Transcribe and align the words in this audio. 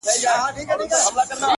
اچيل 0.03 0.13
یې 0.15 0.19
ژاړي. 0.23 0.61
مړ 0.67 0.79
یې 0.83 0.87
پېزوان 0.91 1.27
دی. 1.39 1.45